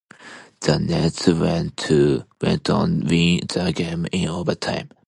[0.61, 4.89] The Nets went on to win the game in overtime.